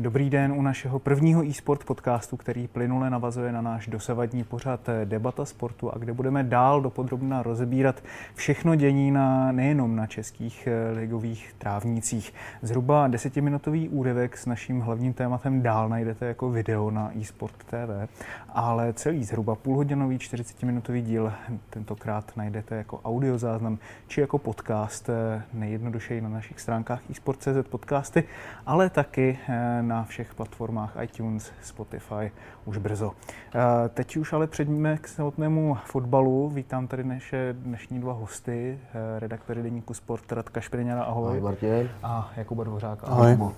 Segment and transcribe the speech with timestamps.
[0.00, 5.44] Dobrý den u našeho prvního e-sport podcastu, který plynule navazuje na náš dosavadní pořad Debata
[5.44, 8.02] sportu a kde budeme dál dopodrobna rozebírat
[8.34, 12.34] všechno dění na, nejenom na českých eh, ligových trávnících.
[12.62, 18.08] Zhruba desetiminutový úryvek s naším hlavním tématem dál najdete jako video na eSport TV,
[18.48, 21.32] ale celý zhruba půlhodinový 40-minutový díl
[21.70, 23.78] tentokrát najdete jako audiozáznam
[24.08, 28.24] či jako podcast eh, nejjednodušeji na našich stránkách eSport.cz podcasty,
[28.66, 32.32] ale taky eh, na všech platformách iTunes, Spotify
[32.64, 33.12] už brzo.
[33.54, 36.48] Eh, teď už ale předíme k samotnému fotbalu.
[36.50, 41.28] Vítám tady naše dnešní dva hosty, eh, redaktory deníku Sport Radka Špriňana, ahoj.
[41.28, 41.90] Ahoj Martin.
[42.02, 43.32] A Jakuba Dvořáka, ahoj.
[43.32, 43.52] ahoj.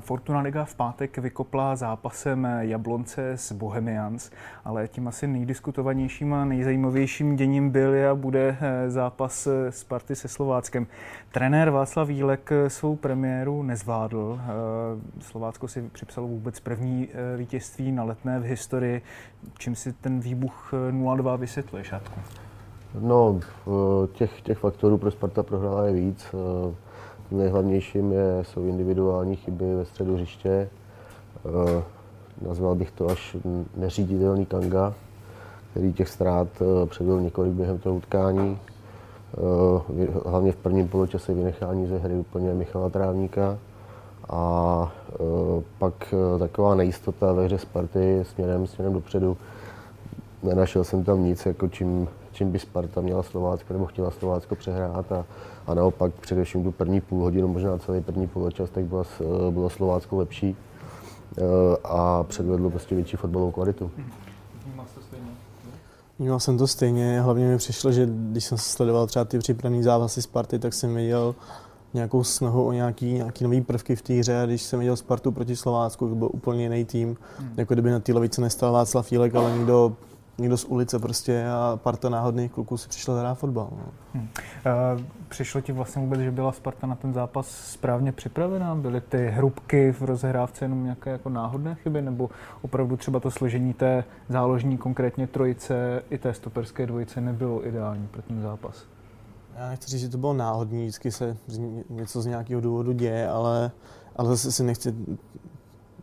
[0.00, 4.30] Fortuna Liga v pátek vykopla zápasem Jablonce s Bohemians,
[4.64, 10.86] ale tím asi nejdiskutovanějším a nejzajímavějším děním byl a bude eh, zápas Sparty se Slováckem.
[11.32, 14.40] Trenér Václav Vílek svou premiéru nezvládl.
[14.40, 19.02] Eh, Slovácko si připsalo vůbec první eh, vítězství na letné v historii.
[19.58, 22.20] Čím si ten výbuch 0-2 vysvětluje, Šátku?
[23.00, 23.40] No,
[24.12, 26.34] těch, těch faktorů pro Sparta prohrála je víc.
[27.32, 30.50] Nejhlavnějším je, jsou individuální chyby ve středu hřiště.
[30.50, 30.68] E,
[32.46, 33.36] nazval bych to až
[33.76, 34.94] neříditelný Kanga,
[35.70, 38.58] který těch ztrát e, předvedl několik během toho utkání.
[39.98, 43.58] E, hlavně v prvním poločase vynechání ze hry úplně Michala Trávníka.
[44.30, 44.92] A
[45.78, 49.36] pak taková nejistota ve hře Sparty směrem, směrem dopředu.
[50.42, 55.12] Nenašel jsem tam nic, jako čím, čím by Sparta měla Slovácko nebo chtěla Slovácko přehrát
[55.12, 55.24] a,
[55.66, 59.04] a naopak především tu první půl hodinu, možná celý první poločas, tak bylo,
[59.50, 60.56] bylo Slovácko lepší
[61.38, 61.42] eh,
[61.84, 63.90] a předvedlo prostě větší fotbalovou kvalitu.
[66.18, 70.22] Vnímal jsem to stejně, hlavně mi přišlo, že když jsem sledoval třeba ty připravené závasy
[70.22, 71.34] Sparty, tak jsem viděl
[71.94, 75.32] nějakou snahu o nějaký, nějaký nový prvky v té hře a když jsem viděl Spartu
[75.32, 77.50] proti Slovácku, to byl úplně jiný tým, hmm.
[77.56, 79.96] jako kdyby na té lovice nestal Václav Jílek, ale někdo
[80.38, 83.68] někdo z ulice prostě a parta náhodných kluků si přišla hrát fotbal.
[83.72, 83.92] No.
[84.14, 84.28] Hmm.
[85.28, 88.74] Přišlo ti vlastně vůbec, že byla Sparta na ten zápas správně připravená?
[88.74, 92.30] Byly ty hrubky v rozehrávce jenom nějaké jako náhodné chyby, nebo
[92.62, 98.22] opravdu třeba to složení té záložní, konkrétně trojice i té stoperské dvojice nebylo ideální pro
[98.22, 98.84] ten zápas?
[99.56, 101.36] Já nechci říct, že to bylo náhodní, vždycky se
[101.90, 103.70] něco z nějakého důvodu děje, ale,
[104.16, 104.94] ale zase si nechci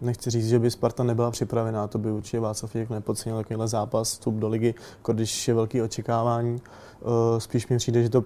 [0.01, 4.11] nechci říct, že by Sparta nebyla připravená, to by určitě Václav Fílek nepodcenil takovýhle zápas,
[4.11, 6.61] vstup do ligy, jako když je velký očekávání.
[7.01, 8.21] Eh, spíš mi přijde, že to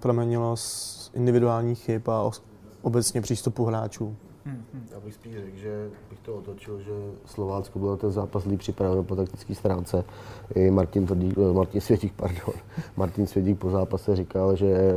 [0.00, 2.30] proměnilo z individuálních chyb a
[2.82, 4.16] obecně přístupu hráčů.
[4.44, 6.92] Hmm, Já bych spíš řekl, že bych to otočil, že
[7.24, 10.04] Slovácko bylo ten zápas líp připraven po taktické stránce.
[10.54, 12.54] I Martin, Tvrdík, Martin Svědík, pardon,
[12.96, 14.94] Martin Svědík po zápase říkal, že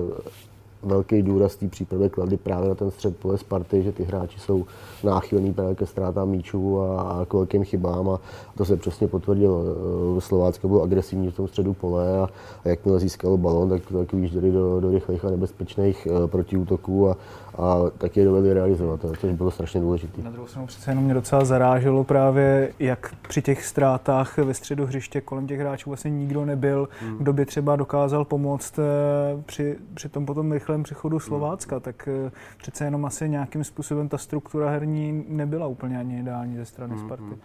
[0.84, 4.66] velký důraz té přípravy kladli právě na ten střed pole Sparty, že ty hráči jsou
[5.04, 8.20] náchylní právě ke ztrátám míčů a, a k velkým chybám a
[8.58, 9.64] to se přesně potvrdilo.
[10.18, 12.30] Eh, Slovácko bylo agresivní v tom středu pole a,
[12.66, 17.18] a jakmile získalo balon, tak, tak vyjížděli do, do rychlých a nebezpečných uh, protiútoků a,
[17.60, 20.22] a tak je dovedli realizovat, což bylo strašně důležité.
[20.22, 24.86] Na druhou stranu přece jenom mě docela zaráželo právě, jak při těch ztrátách ve středu
[24.86, 27.18] hřiště kolem těch hráčů vlastně nikdo nebyl, hmm.
[27.18, 28.84] kdo by třeba dokázal pomoct eh,
[29.46, 31.82] při, při tom potom rychlém přechodu Slovácka, hmm.
[31.82, 32.10] tak
[32.58, 36.96] přece jenom asi nějakým způsobem ta struktura herní ní nebyla úplně ani ideální ze strany
[36.96, 37.06] mm-hmm.
[37.06, 37.24] Sparty.
[37.30, 37.38] No,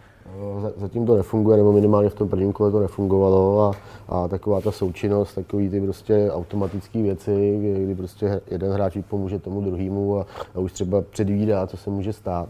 [0.77, 3.71] zatím to nefunguje, nebo minimálně v tom prvním kole to nefungovalo a,
[4.09, 9.61] a taková ta součinnost, takový ty prostě automatické věci, kdy, prostě jeden hráč pomůže tomu
[9.61, 10.25] druhému a,
[10.55, 12.49] a už třeba předvídá, co se může stát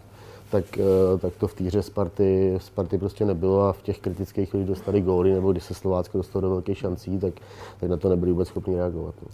[0.49, 4.67] tak, eh, tak to v týře Sparty, Sparty prostě nebylo a v těch kritických chvílích
[4.67, 7.33] dostali góly, nebo když se Slovácko dostalo do velkých šancí, tak,
[7.79, 9.15] tak na to nebyli vůbec schopni reagovat.
[9.21, 9.27] No.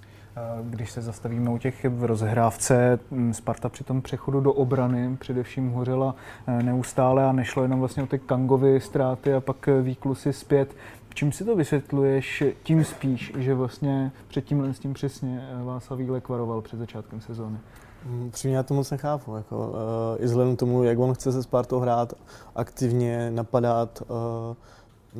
[0.63, 5.71] Když se zastavíme u těch v rozhrávce, hm, Sparta při tom přechodu do obrany především
[5.71, 6.15] hořela
[6.47, 10.75] eh, neustále a nešlo jenom vlastně o ty kangovy ztráty a pak eh, výklusy zpět.
[11.13, 15.99] Čím si to vysvětluješ tím spíš, že vlastně před tímhle s tím přesně eh, Václav
[15.99, 17.57] Vílek varoval před začátkem sezóny?
[18.05, 19.35] Hm, Přímě já to moc nechápu.
[19.35, 19.75] Jako, uh,
[20.23, 22.13] I vzhledem tomu, jak on chce se Spartou hrát,
[22.55, 24.55] aktivně napadat, uh,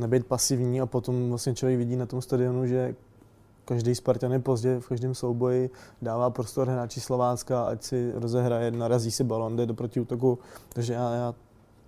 [0.02, 2.96] nebyt pasivní a potom vlastně člověk vidí na tom stadionu, že
[3.72, 5.70] každý Spartan je pozdě v každém souboji,
[6.02, 10.40] dává prostor hráči Slovácka, ať si rozehraje, narazí si balon, jde do protiútoku.
[10.70, 11.34] Takže já, já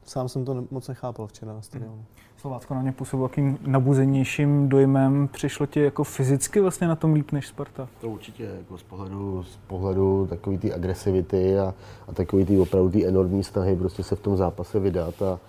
[0.05, 2.05] sám jsem to moc nechápal včera na stadionu.
[2.37, 5.27] Slovácko na ně působilo takým nabuzenějším dojmem.
[5.27, 7.87] Přišlo ti jako fyzicky vlastně na tom líp než Sparta?
[8.01, 11.73] To určitě, jako z pohledu, z pohledu takový ty agresivity a,
[12.07, 15.39] a takový ty opravdu ty enormní snahy prostě se v tom zápase vydat a,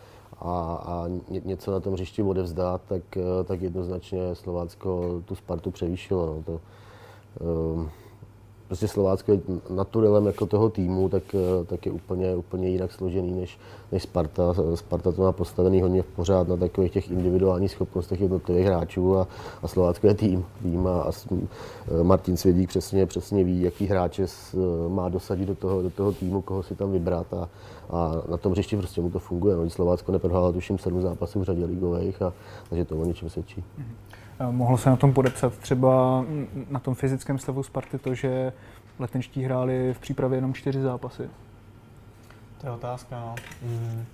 [0.41, 3.03] a, a něco na tom hřišti odevzdat, tak,
[3.45, 6.27] tak jednoznačně Slovácko tu Spartu převýšilo.
[6.27, 6.43] No.
[6.43, 6.61] To,
[7.41, 7.91] um,
[8.67, 9.41] prostě Slovácko je
[9.71, 13.59] naturelem jako toho týmu, tak, eh, tak je úplně, úplně jinak složený než,
[13.93, 14.55] než Sparta.
[14.75, 19.29] Sparta to má postavený hodně v pořád na takových těch individuálních schopnostech jednotlivých hráčů a,
[19.63, 20.45] a Slovácko je tým.
[20.63, 24.59] tým a, a eh, Martin Svědík přesně, přesně ví, jaký hráče eh,
[24.89, 27.49] má dosadit do toho, do toho týmu, koho si tam vybrat a,
[27.91, 29.57] a na tom hřišti prostě mu to funguje.
[29.57, 32.33] No, Slovácko neprohrálo tuším sedm zápasů v řadě ligových a
[32.69, 33.65] takže to o něčem svědčí.
[33.79, 34.24] Mm-hmm.
[34.39, 36.25] Eh, mohlo se na tom podepsat třeba
[36.71, 38.53] na tom fyzickém stavu Sparty to, že
[38.99, 41.31] letenští hráli v přípravě jenom čtyři zápasy?
[42.61, 43.35] To je otázka, no.
[43.63, 44.05] Mm.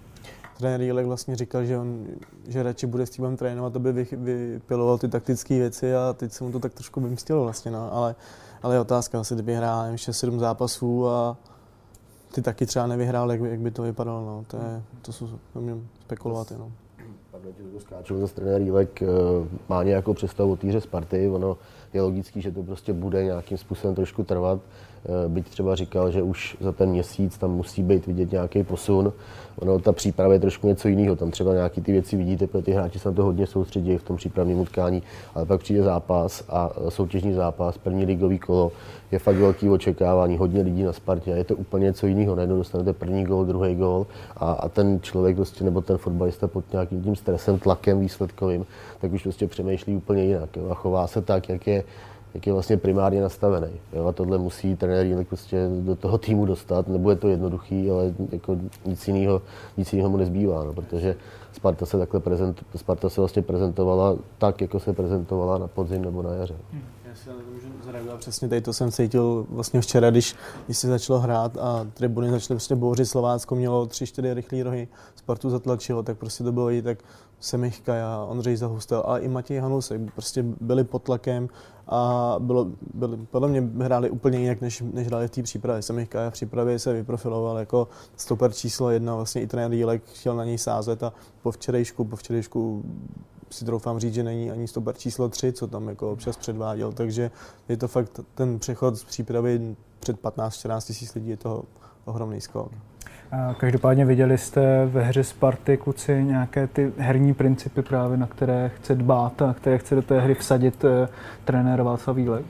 [0.58, 2.06] Trenér Jílek vlastně říkal, že, on,
[2.49, 6.44] že radši bude s týmem trénovat, aby vy, vypiloval ty taktické věci a teď se
[6.44, 7.94] mu to tak trošku vymstilo vlastně, no.
[7.94, 8.14] ale,
[8.62, 11.37] ale je otázka, asi kdyby hrál ještě sedm zápasů a
[12.34, 14.44] ty taky třeba nevyhrál, jak by, jak by to vypadalo, no.
[14.46, 15.28] to, je, to jsou
[16.05, 16.72] spekulovat jenom
[17.40, 19.06] pardon, že to skáču, zase trenér Jílek eh,
[19.69, 21.58] má nějakou představu o týře Sparty, ono
[21.92, 24.60] je logický, že to prostě bude nějakým způsobem trošku trvat,
[25.04, 29.12] Eh, byť třeba říkal, že už za ten měsíc tam musí být vidět nějaký posun.
[29.58, 31.16] Ono, ta příprava je trošku něco jiného.
[31.16, 34.02] Tam třeba nějaké ty věci vidíte, protože ty hráči se na to hodně soustředí v
[34.02, 35.02] tom přípravním utkání,
[35.34, 38.72] ale pak přijde zápas a soutěžní zápas, první ligový kolo,
[39.12, 42.34] je fakt velký očekávání, hodně lidí na Spartě, je to úplně něco jiného.
[42.34, 46.72] Najednou dostanete první gol, druhý gol a, a, ten člověk prostě, nebo ten fotbalista pod
[46.72, 48.66] nějakým tím stresem, tlakem výsledkovým,
[49.00, 51.84] tak už prostě přemýšlí úplně jinak jo, a chová se tak, jak je
[52.34, 53.70] jak je vlastně primárně nastavený.
[53.92, 54.06] Jo?
[54.06, 56.88] A tohle musí trenér prostě do toho týmu dostat.
[56.88, 59.42] Nebude to jednoduchý, ale jako nic jiného,
[59.76, 60.72] nic jiného mu nezbývá, no?
[60.72, 61.16] protože
[61.52, 66.22] Sparta se takhle prezent, Sparta se vlastně prezentovala tak, jako se prezentovala na podzim nebo
[66.22, 66.56] na jaře.
[66.72, 66.82] Hmm.
[67.10, 70.34] Já si můžu zareagovat přesně tady, to jsem cítil vlastně včera, když,
[70.66, 74.88] když se začalo hrát a tribuny začaly prostě bouřit, Slovácko mělo tři, čtyři rychlé rohy,
[75.14, 76.98] Spartu zatlačilo, tak prostě to bylo i tak
[77.40, 81.48] Semichka a Ondřej Zahustel, ale i Matěj Hanusek prostě byli pod tlakem
[81.88, 85.82] a bylo, byli, podle mě hráli úplně jinak, než, než hráli v té přípravě.
[85.82, 90.44] Semichka v přípravě se vyprofiloval jako stoper číslo jedna, vlastně i trenér Jílek chtěl na
[90.44, 91.12] něj sázet a
[91.42, 92.84] po včerejšku, po včerejšku
[93.50, 97.31] si troufám říct, že není ani stoper číslo 3, co tam jako občas předváděl, takže
[97.69, 101.64] je to fakt ten přechod z přípravy před 15-14 tisíc lidí, je to
[102.05, 102.73] ohromný skok.
[103.56, 108.94] Každopádně viděli jste ve hře Sparty kluci nějaké ty herní principy právě, na které chce
[108.94, 111.08] dbát a které chce do té hry vsadit eh,
[111.44, 112.46] trenér Václav Vílek?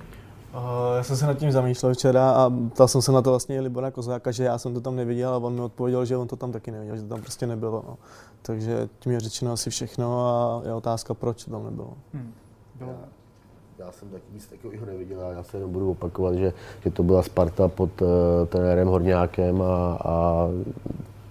[0.55, 3.61] Uh, já jsem se nad tím zamýšlel včera a ptal jsem se na to vlastně
[3.61, 6.37] Libora Kozáka, že já jsem to tam neviděl a on mi odpověděl, že on to
[6.37, 7.85] tam taky neviděl, že to tam prostě nebylo.
[7.89, 7.97] No.
[8.43, 11.95] Takže tím je řečeno asi všechno a je otázka, proč to tam nebylo.
[12.15, 12.33] Hmm.
[12.75, 12.91] Bylo.
[12.91, 16.53] Já, já jsem taky nic takového neviděl a já se jenom budu opakovat, že,
[16.85, 18.09] že to byla Sparta pod uh,
[18.47, 20.47] trenérem Horňákem a, a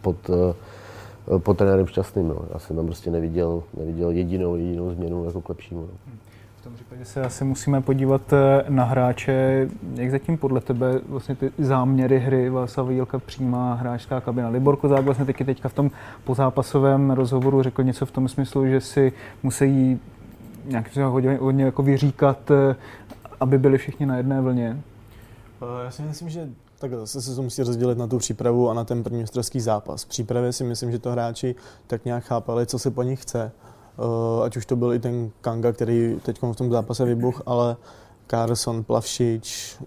[0.02, 2.28] pod, uh, pod trenérem Šťastným.
[2.28, 2.46] No.
[2.54, 5.82] Já jsem tam prostě neviděl, neviděl jedinou, jedinou změnu jako k lepšímu.
[5.82, 5.88] No.
[6.08, 6.20] Hmm.
[6.60, 9.68] V tom případě se asi musíme podívat eh, na hráče.
[9.94, 14.50] Jak zatím podle tebe vlastně ty záměry hry Václava Jílka přijímá hráčská kabina?
[14.50, 15.92] Libor Kozák vlastně taky teďka v tom
[16.24, 19.14] pozápasovém rozhovoru řekl něco v tom smyslu, že si
[19.44, 20.00] musí
[21.04, 22.76] hodně, hodně jako vyříkat, eh,
[23.40, 24.82] aby byli všichni na jedné vlně?
[25.62, 28.74] Eh, já si myslím, že tak zase se to musí rozdělit na tu přípravu a
[28.74, 30.04] na ten první mistrovský zápas.
[30.04, 31.56] V přípravě si myslím, že to hráči
[31.88, 33.52] tak nějak chápali, co se po nich chce.
[34.00, 37.78] Uh, ať už to byl i ten Kanga, který teď v tom zápase vybuch, ale
[38.28, 39.78] Carlson, Plavšič,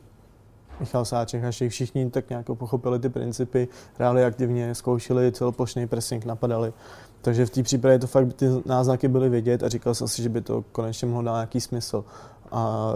[0.81, 6.73] Michal Sáček a všichni tak nějak pochopili ty principy, hráli aktivně, zkoušeli celoplošný pressing, napadali.
[7.23, 10.29] Takže v té přípravě to fakt ty náznaky byly vidět a říkal jsem si, že
[10.29, 12.05] by to konečně mohlo dát nějaký smysl.
[12.53, 12.93] A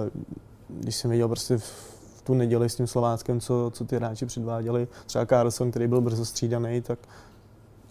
[0.68, 4.88] když jsem viděl prostě v tu neděli s tím Slováckem, co, co ty hráči předváděli,
[5.06, 6.98] třeba Carlson, který byl brzo střídaný, tak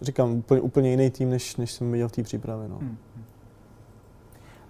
[0.00, 2.68] říkám, úplně, úplně jiný tým, než, než jsem viděl v té přípravě.
[2.68, 2.78] No.
[2.80, 2.96] Hmm.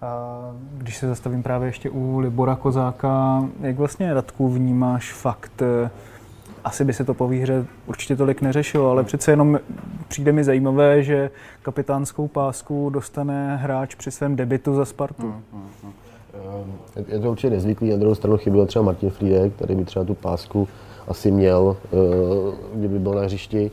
[0.01, 0.39] A
[0.77, 5.89] když se zastavím právě ještě u Libora Kozáka, jak vlastně Radku vnímáš fakt, eh,
[6.63, 9.59] asi by se to po výhře určitě tolik neřešilo, ale přece jenom
[10.07, 11.31] přijde mi zajímavé, že
[11.61, 15.21] kapitánskou pásku dostane hráč při svém debitu za Spartu.
[15.21, 15.93] Hmm, hmm, hmm.
[17.07, 20.13] Je to určitě nezvyklý, na druhou stranu chyběl třeba Martin Friedek, který by třeba tu
[20.13, 20.67] pásku
[21.07, 21.97] asi měl, eh,
[22.75, 23.71] kdyby byl na hřišti.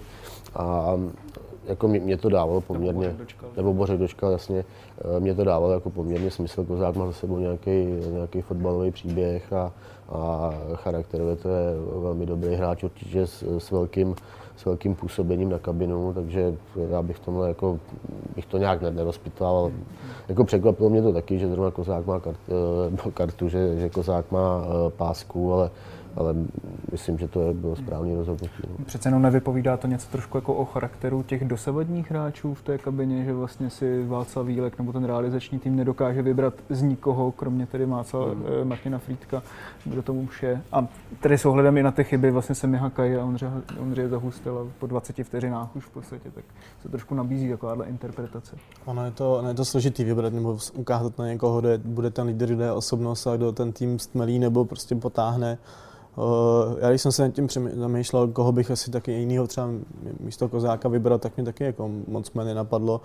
[0.57, 0.95] A
[1.67, 4.65] jako mě, mě to dávalo poměrně, nebo Bořek dočkal, nebo Bořek dočkal jasně,
[5.17, 7.71] eh, mě to dávalo jako poměrně smysl, Kozák má za sebou nějaký,
[8.13, 9.73] nějaký fotbalový příběh a,
[10.09, 14.15] a charakterově to je velmi dobrý hráč, určitě s, s, velkým,
[14.57, 16.55] s velkým působením na kabinu, takže
[16.91, 17.79] já bych tomhle jako,
[18.37, 19.73] bych to nějak nerozpitoval.
[20.29, 22.41] Jako překvapilo mě to taky, že zrovna Kozák má kart,
[23.07, 25.71] eh, kartu, že, že Kozák má eh, pásku, ale
[26.17, 26.35] ale
[26.93, 28.63] myslím, že to je bylo správný rozhodnutí.
[28.79, 28.85] No.
[28.85, 33.25] Přece jenom nevypovídá to něco trošku jako o charakteru těch dosavadních hráčů v té kabině,
[33.25, 37.87] že vlastně si Václav Vílek nebo ten realizační tým nedokáže vybrat z nikoho, kromě tedy
[37.87, 38.45] Máca hmm.
[38.61, 39.43] Eh, Martina Frýdka,
[39.85, 40.63] kdo tomu je.
[40.73, 40.87] A
[41.21, 44.87] tedy s ohledem i na ty chyby vlastně se Mihakaj a Ondře, Ondře Zahustil po
[44.87, 46.45] 20 vteřinách už v podstatě, tak
[46.83, 48.57] se trošku nabízí takováhle interpretace.
[48.85, 52.11] Ono je to, ono je to složitý vybrat nebo ukázat na někoho, kdo je, bude
[52.11, 55.59] ten lídr, kdo je osobnost a kdo ten tým stmelí nebo prostě potáhne.
[56.17, 56.25] Uh,
[56.81, 59.69] já když jsem se nad tím zamýšlel, koho bych asi taky jinýho třeba
[60.21, 63.01] místo Kozáka vybral, tak mě taky jako moc mě nenapadlo.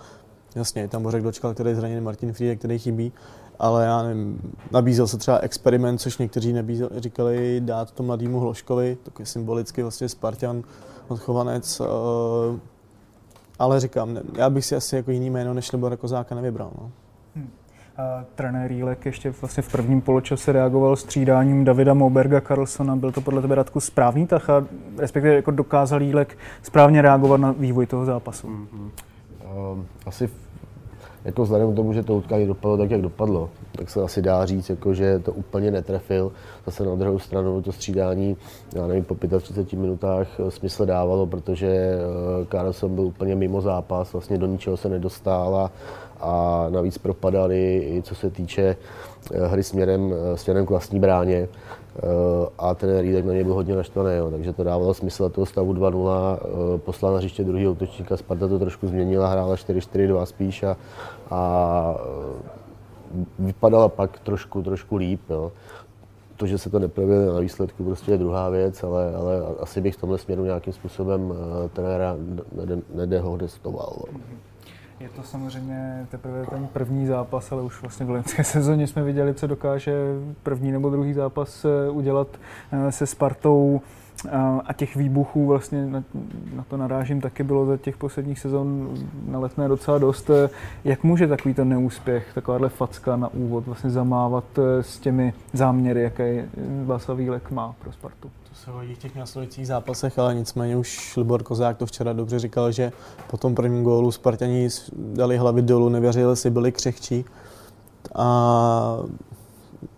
[0.54, 3.12] Jasně, tam Bořek Dočkal, který je zraněný, Martin Friedek, který chybí,
[3.58, 8.98] ale já nevím, nabízel se třeba experiment, což někteří nabízel, říkali dát to mladému Hloškovi,
[9.02, 10.62] takový symbolicky vlastně Spartan,
[11.08, 11.86] odchovanec, uh,
[13.58, 16.70] ale říkám, já bych si asi jako jiný jméno než Libora Kozáka nevybral.
[16.78, 16.90] No.
[18.34, 22.96] Trenér Jílek ještě vlastně v prvním poločase reagoval střídáním Davida Moberga Carlsona.
[22.96, 24.64] Byl to podle tebe Radku správný tah a
[24.98, 28.48] respektive jako dokázal Jílek správně reagovat na vývoj toho zápasu?
[28.48, 28.90] Mm-hmm.
[29.74, 30.28] Uh, asi
[31.24, 34.46] jako vzhledem k tomu, že to utkání dopadlo tak, jak dopadlo, tak se asi dá
[34.46, 36.32] říct, jako, že to úplně netrefil.
[36.66, 38.36] Zase na druhou stranu to střídání,
[38.74, 44.38] já nevím, po 35 minutách smysl dávalo, protože eh, Carlson byl úplně mimo zápas, vlastně
[44.38, 45.70] do ničeho se nedostal a,
[46.20, 48.76] a navíc propadali i co se týče
[49.34, 51.48] eh, hry směrem, eh, směrem k vlastní bráně
[52.58, 54.30] a ten Rýdek na něj byl hodně naštvaný, jo.
[54.30, 56.38] takže to dávalo smysl toho stavu 2-0,
[56.76, 60.76] poslal na hřiště druhý útočníka, Sparta to trošku změnila, hrála 4-4-2 spíš a,
[61.30, 61.94] a
[63.38, 65.20] vypadala pak trošku, trošku líp.
[65.30, 65.52] Jo.
[66.36, 69.94] To, že se to neprojevilo na výsledku, prostě je druhá věc, ale, ale asi bych
[69.94, 71.34] v tomhle směru nějakým způsobem
[71.72, 72.16] trenéra
[72.94, 73.96] nedehonestoval.
[75.00, 79.34] Je to samozřejmě teprve ten první zápas, ale už vlastně v loňské sezóně jsme viděli,
[79.34, 79.92] co dokáže
[80.42, 82.28] první nebo druhý zápas eh, udělat
[82.72, 83.80] eh, se Spartou
[84.66, 86.04] a těch výbuchů vlastně na,
[86.54, 88.94] na to narážím taky bylo za těch posledních sezon
[89.28, 90.30] na letné docela dost.
[90.84, 96.02] Jak může takový ten neúspěch, takováhle facka na úvod vlastně zamávat eh, s těmi záměry,
[96.02, 96.48] jaké
[96.84, 98.30] Václav Vílek má pro Spartu?
[98.64, 102.72] Se hodí v těch následujících zápasech, ale nicméně už Libor Kozák to včera dobře říkal,
[102.72, 102.92] že
[103.30, 107.24] po tom prvním gólu Spartani dali hlavy dolů, nevěřili si, byli křehčí.
[108.14, 108.96] A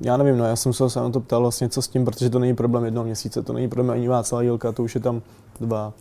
[0.00, 2.38] já nevím, no, já jsem se na to ptal vlastně, co s tím, protože to
[2.38, 5.22] není problém jednoho měsíce, to není problém ani Václava Jílka, to už je tam
[5.60, 5.92] dva,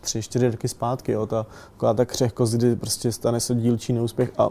[0.00, 1.46] tři, čtyři roky zpátky, jo, ta,
[1.94, 4.48] ta křehkost, kdy prostě stane se dílčí neúspěch a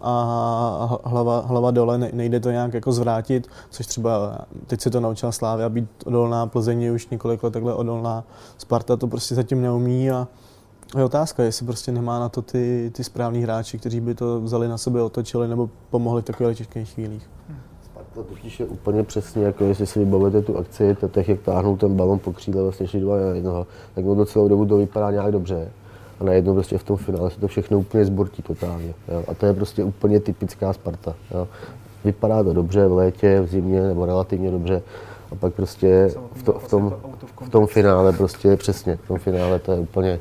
[0.00, 5.32] a hlava, hlava dole, nejde to nějak jako zvrátit, což třeba teď se to naučila
[5.32, 8.24] Slávia být odolná, Plzeň je už několik let takhle odolná,
[8.58, 10.28] Sparta to prostě zatím neumí a
[10.96, 14.68] je otázka, jestli prostě nemá na to ty, ty správní hráči, kteří by to vzali
[14.68, 17.30] na sebe, otočili nebo pomohli v takových těžkých chvílích.
[18.14, 21.96] To totiž je úplně přesně, jako jestli si vybavíte tu akci, teď jak táhnou ten
[21.96, 25.32] balon po křídle, vlastně šli dva na jednoho, tak ono celou dobu to vypadá nějak
[25.32, 25.70] dobře.
[26.20, 28.94] A najednou prostě v tom finále se to všechno úplně zbortí totálně.
[29.08, 29.24] Jo.
[29.28, 31.14] A to je prostě úplně typická Sparta.
[31.34, 31.48] Jo.
[32.04, 34.82] Vypadá to dobře v létě, v zimě nebo relativně dobře.
[35.32, 36.94] A pak prostě v, to, v, tom,
[37.40, 40.20] v tom finále prostě přesně, v tom finále to je úplně,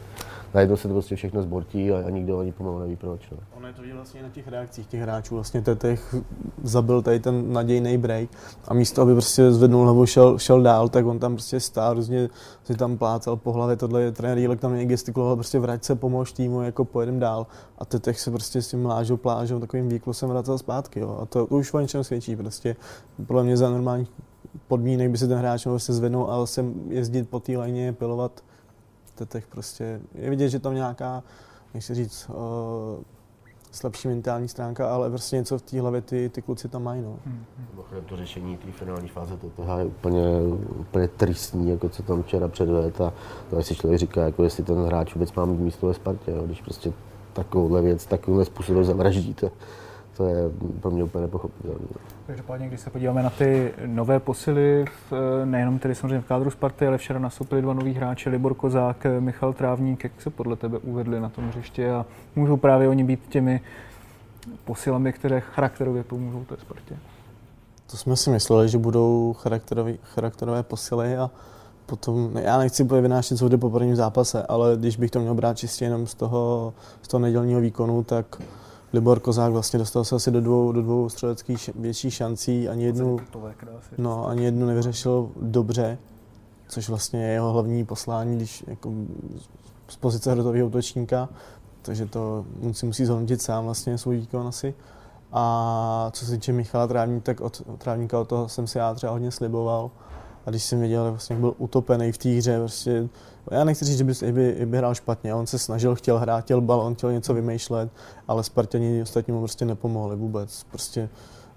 [0.54, 3.30] najednou se to prostě všechno zbortí a, a nikdo ani pomalu neví proč.
[3.32, 3.38] No.
[3.58, 5.36] Ono je to vlastně na těch reakcích těch hráčů.
[5.36, 6.16] Vlastně Tetech
[6.64, 8.30] zabil tady ten nadějný break
[8.68, 12.30] a místo, aby prostě zvednul hlavu, šel, šel dál, tak on tam prostě stál, různě
[12.64, 16.32] si tam plácal po hlavě, tohle je trenér Jílek tam gestikuloval, prostě vrať se, pomož
[16.32, 17.48] týmu, jako pojedem dál.
[17.78, 21.00] A Tetech se prostě s tím lážou, plážou, takovým výklusem vracel zpátky.
[21.00, 21.20] Jo.
[21.22, 22.36] A to, už o něčem svědčí.
[22.36, 22.76] Prostě
[23.28, 24.10] podle mě za normálních
[24.68, 28.44] podmínek by se ten hráč mohl se zvednout a vlastně jezdit po té lajně, pilovat
[29.18, 30.02] Tetech prostě.
[30.16, 31.24] Je vidět, že tam nějaká,
[31.74, 33.04] jak se říct, uh,
[33.72, 37.02] slabší mentální stránka, ale prostě něco v té hlavě ty, ty kluci tam mají.
[37.02, 37.16] No.
[37.26, 37.46] Hmm.
[38.06, 40.42] To řešení té finální fáze toho je úplně,
[40.80, 43.14] úplně tristní, jako co tam včera předvedl a
[43.50, 46.44] to si člověk říká, jako jestli ten hráč vůbec má mít místo ve Spartě, jo,
[46.46, 46.94] když prostě
[47.34, 49.52] takovouhle věc, takovýmhle způsobem zavraždíte
[50.18, 50.36] to je
[50.82, 51.80] pro mě úplně nepochopitelné.
[52.28, 55.14] Každopádně, když se podíváme na ty nové posily, v,
[55.46, 59.54] nejenom tedy samozřejmě v kádru Sparty, ale včera nastoupili dva noví hráči, Libor Kozák, Michal
[59.54, 62.06] Trávník, jak se podle tebe uvedli na tom hřiště a
[62.36, 63.62] můžou právě oni být těmi
[64.66, 66.98] posilami, které charakterově pomůžou té Spartě?
[67.92, 71.32] To jsme si mysleli, že budou charakterové, charakterové posily a
[71.86, 75.58] potom, ne, já nechci vynášet soudy po prvním zápase, ale když bych to měl brát
[75.58, 78.42] čistě jenom z toho, z toho nedělního výkonu, tak
[78.94, 83.18] Libor Kozák vlastně dostal se asi do dvou, do dvou střeleckých větších šancí, ani jednu,
[83.98, 85.98] no, ani jednu nevyřešil dobře.
[86.68, 88.94] což vlastně je jeho hlavní poslání, když jako
[89.88, 91.30] z pozice hrotového útočníka,
[91.82, 94.74] takže to on si musí zhodnotit sám vlastně svůj výkon asi.
[95.34, 99.12] A co se týče Michala Trávníka, tak od Trávníka od toho jsem si já třeba
[99.12, 99.92] hodně sliboval.
[100.48, 103.10] A když jsem viděl, vlastně, byl utopený v té hře, prostě,
[103.52, 106.62] já nechci říct, že by, by, by hrál špatně, on se snažil, chtěl hrát, chtěl
[106.62, 107.90] balon, chtěl něco vymýšlet,
[108.28, 110.64] ale Spartani ostatnímu prostě nepomohli vůbec.
[110.64, 111.10] Prostě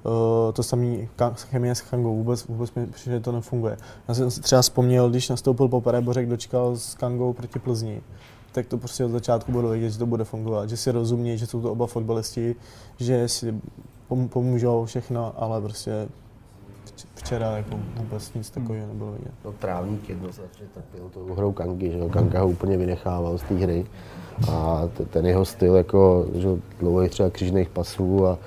[0.04, 0.97] Uh, to samé
[1.37, 3.76] chemie s Kangou, vůbec, vůbec mi přišlo, že to nefunguje.
[4.09, 8.00] Já jsem si třeba vzpomněl, když nastoupil po Bořek, dočkal s Kangou proti Plzni,
[8.52, 11.47] tak to prostě od začátku bylo vidět, že to bude fungovat, že si rozumí, že
[11.47, 12.56] jsou to oba fotbalisti,
[12.99, 13.54] že si
[14.28, 16.09] pomůžou všechno, ale prostě
[17.20, 19.32] včera jako vůbec nic takového nebylo vidět.
[19.44, 22.08] No trávník jednoznačně trpěl tou hrou Kangy, že jo?
[22.08, 23.86] Kanga ho úplně vynechával z té hry
[24.50, 26.48] a ten jeho styl jako, že
[26.78, 28.38] dlouhých třeba křížných pasů a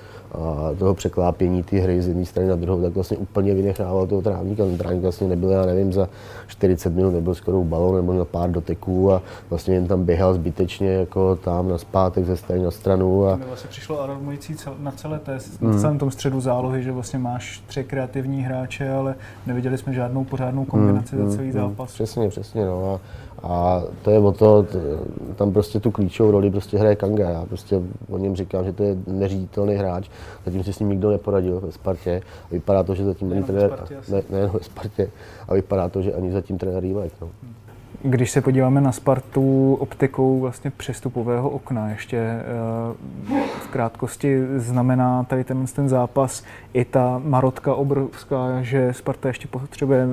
[0.79, 4.65] toho překlápění ty hry z jedné strany na druhou, tak vlastně úplně vynechával toho trávníka.
[4.65, 6.09] Ten trávník vlastně nebyl, já nevím, za
[6.47, 10.33] 40 minut nebyl skoro u balonu, nebo na pár doteků a vlastně jen tam běhal
[10.33, 13.27] zbytečně jako tam na zpátek ze strany na stranu.
[13.27, 13.31] A...
[13.31, 15.71] To mi vlastně přišlo alarmující cel, na celé té, mm.
[15.71, 19.15] na celém tom středu zálohy, že vlastně máš tři kreativní hráče, ale
[19.47, 21.93] neviděli jsme žádnou pořádnou kombinaci mm, za celý mm, zápas.
[21.93, 22.65] Přesně, přesně.
[22.65, 22.99] No.
[23.32, 24.65] A a to je o to,
[25.35, 27.29] tam prostě tu klíčovou roli prostě hraje Kanga.
[27.29, 30.09] Já prostě o něm říkám, že to je neříditelný hráč.
[30.45, 32.21] Zatím si s ním nikdo neporadil ve Spartě.
[32.45, 33.79] A vypadá to, že zatím ani trenér,
[34.11, 35.09] ne, nejen ve Spartě,
[35.47, 37.13] a vypadá to, že ani zatím trenér Jílek.
[37.21, 37.29] No.
[38.01, 42.43] Když se podíváme na Spartu optikou vlastně přestupového okna, ještě eh,
[43.63, 50.07] v krátkosti znamená tady ten, ten zápas i ta marotka obrovská, že Sparta ještě potřebuje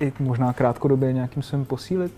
[0.00, 2.12] i možná krátkodobě nějakým svým posílit?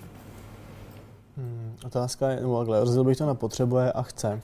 [1.86, 4.40] Otázka je, no takhle, rozdělil bych to na potřebuje a chce.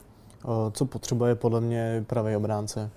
[0.71, 2.89] Co potřebuje podle mě pravý obránce.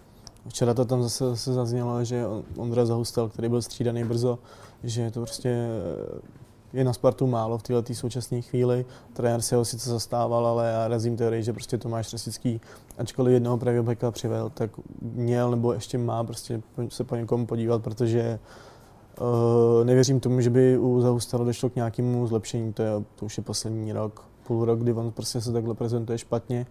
[0.49, 2.25] Včera to tam zase, zase zaznělo, že
[2.57, 4.39] Ondra Zahustel, který byl střídaný brzo,
[4.85, 8.85] že to prostě eh, je na Spartu málo v této současné chvíli.
[9.13, 12.61] Trenér si ho sice zastával, ale já razím teorii, že prostě Tomáš Rasický,
[12.99, 14.71] ačkoliv jednoho pravého beka přivel, tak
[15.01, 18.39] měl nebo ještě má prostě se po někom podívat, protože
[19.21, 22.73] Uh, nevěřím tomu, že by u Zahustala došlo k nějakému zlepšení.
[22.73, 26.19] To, je, to už je poslední rok, půl rok, kdy on prostě se takhle prezentuje
[26.19, 26.67] špatně.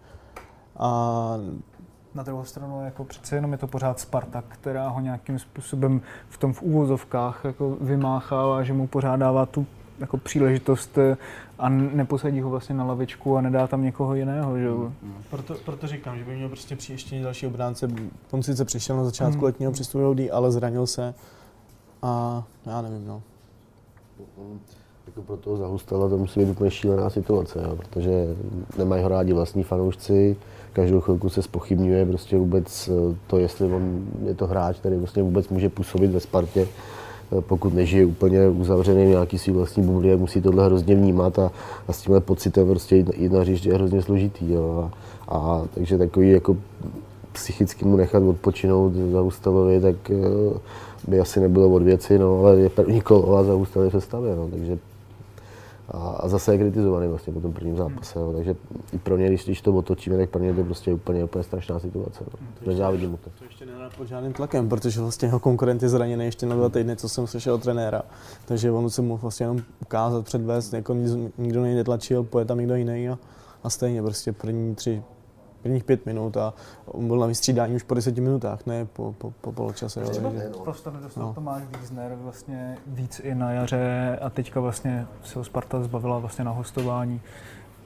[0.77, 1.37] A
[2.15, 6.37] na druhou stranu jako přece jenom je to pořád Sparta, která ho nějakým způsobem v
[6.37, 9.65] tom v úvozovkách jako vymáchává, že mu pořád dává tu
[9.99, 11.17] jako příležitost eh,
[11.59, 14.57] a neposadí ho vlastně na lavičku a nedá tam někoho jiného.
[14.57, 14.69] Že?
[14.69, 15.23] Mm, mm.
[15.29, 17.87] Proto, proto, říkám, že by měl prostě přijít ještě další obránce.
[18.31, 19.43] On sice přišel na začátku mm.
[19.43, 21.13] letního přestupového ale zranil se
[22.01, 23.21] a já nevím, no.
[25.07, 28.35] Jako pro toho zahustala to musí být úplně šílená situace, jo, protože
[28.77, 30.35] nemají ho rádi vlastní fanoušci,
[30.73, 35.23] každou chvilku se spochybňuje prostě vůbec eh, to, jestli on je to hráč, který vlastně
[35.23, 36.67] vůbec může působit ve Spartě,
[37.37, 41.51] eh, pokud nežije úplně uzavřený nějaký svý vlastní bubli, musí tohle hrozně vnímat a,
[41.87, 44.53] a s tímhle pocitem prostě jít na hřiště je hrozně složitý.
[44.53, 44.91] Jo.
[45.27, 46.57] A, a, takže takový jako
[47.31, 50.59] psychicky mu nechat odpočinout za Ústavovi, tak eh,
[51.07, 54.47] by asi nebylo od věci, no, ale je první kolo a za Ústavy v no,
[54.51, 54.77] takže
[55.89, 58.55] a, a zase je kritizovaný vlastně po tom prvním zápase, no, takže
[58.93, 61.43] i pro mě, když, když to otočíme, tak pro mě to je prostě úplně, úplně
[61.43, 62.39] strašná situace, no.
[62.63, 63.29] to nezávidím mu to.
[63.39, 66.69] To ještě nedá pod žádným tlakem, protože vlastně jeho konkurent je zraněný ještě na dva
[66.69, 68.01] týdny, co jsem slyšel od trenéra,
[68.45, 70.95] takže on se mu vlastně jenom ukázat, předvést, jako
[71.37, 73.17] nikdo nejde tlačil, poje tam někdo jiný a,
[73.63, 75.03] a stejně prostě první tři,
[75.61, 76.53] prvních pět minut a
[76.85, 80.01] on byl na vystřídání už po deseti minutách, ne po, po, po poločase.
[80.01, 80.31] Třeba
[80.63, 81.33] prostě nedostal no.
[81.33, 86.45] Tomáš Wiesner vlastně víc i na jaře a teďka vlastně se ho Sparta zbavila vlastně
[86.45, 87.21] na hostování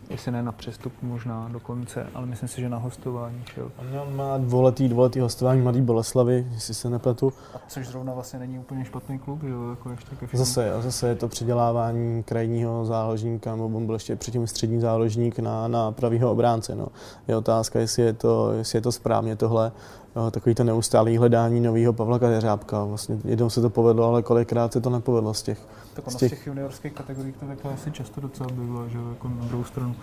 [0.09, 3.71] jestli ne na přestup možná dokonce, ale myslím si, že na hostování šel.
[4.01, 7.33] On má dvouletý, dvouletý hostování Mladý Boleslavy, jestli se nepletu.
[7.53, 10.81] A což zrovna vlastně není úplně špatný klub, že jo, jako ještě ke Zase, a
[10.81, 15.91] zase je to předělávání krajního záložníka, nebo on byl ještě předtím střední záložník na, na
[15.91, 16.75] pravýho obránce.
[16.75, 16.87] No.
[17.27, 19.71] Je otázka, jestli je to, jestli je to správně tohle,
[20.31, 22.83] takový to neustálý hledání nového Pavla Kadeřábka.
[22.83, 25.59] Vlastně jednou se to povedlo, ale kolikrát se to nepovedlo z těch.
[25.93, 29.27] Tak ono z těch, těch juniorských kategorií to takhle asi často docela bylo, že jako
[29.27, 29.94] na druhou stranu.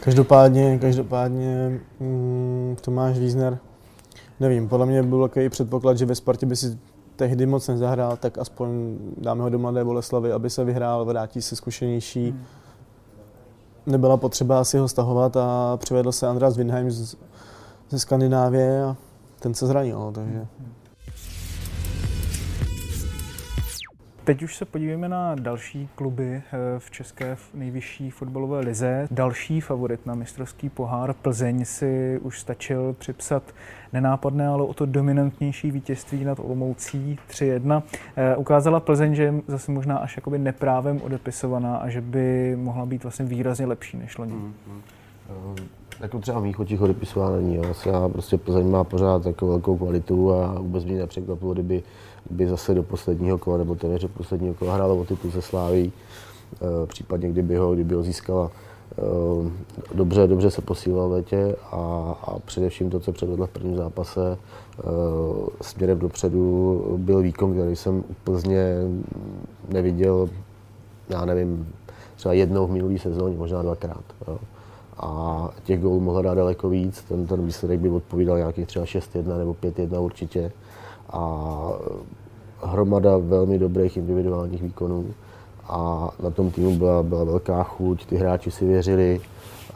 [0.00, 3.58] Každopádně, každopádně mm, Tomáš Wiesner,
[4.40, 6.78] nevím, podle mě byl takový předpoklad, že ve Spartě by si
[7.16, 11.56] tehdy moc nezahrál, tak aspoň dáme ho do Mladé Boleslavy, aby se vyhrál, vrátí se
[11.56, 12.30] zkušenější.
[12.30, 12.44] Hmm.
[13.86, 17.16] Nebyla potřeba asi ho stahovat a přivedl se Andreas Winheim z,
[17.90, 18.96] ze Skandinávie a
[19.40, 20.46] ten se zranil, no, takže...
[24.28, 26.42] Teď už se podívejme na další kluby eh,
[26.78, 29.08] v české nejvyšší fotbalové lize.
[29.10, 33.42] Další favorit na mistrovský pohár Plzeň si už stačil připsat
[33.92, 37.82] nenápadné, ale o to dominantnější vítězství nad Olomoucí 3-1.
[38.16, 42.86] Eh, ukázala Plzeň, že je zase možná až jakoby neprávem odepisovaná a že by mohla
[42.86, 44.32] být vlastně výrazně lepší než loni.
[44.32, 44.82] Mm, mm.
[46.00, 47.60] Jako třeba mých očích odepisová není.
[47.86, 51.82] Já prostě Plzeň má pořád takovou velkou kvalitu a vůbec mě nepřekvapilo, kdyby,
[52.24, 55.92] kdyby zase do posledního kola nebo téměř do posledního kola hrála o titul se Sláví,
[56.52, 58.50] e, případně kdyby ho, kdyby ho získala.
[58.50, 61.76] E, dobře, dobře se posílal v létě a,
[62.22, 64.38] a především to, co předvedla v prvním zápase,
[65.60, 68.74] směrem dopředu byl výkon, který jsem úplně
[69.68, 70.28] neviděl,
[71.08, 71.74] já nevím,
[72.16, 74.04] třeba jednou v minulý sezóně, možná dvakrát.
[74.28, 74.38] Jo
[75.00, 77.02] a těch gólů mohla dát daleko víc.
[77.02, 80.52] Ten, ten výsledek by odpovídal nějakých třeba 6-1 nebo 5-1 určitě.
[81.10, 81.72] A
[82.62, 85.06] hromada velmi dobrých individuálních výkonů
[85.68, 89.20] a na tom týmu byla, byla velká chuť, ty hráči si věřili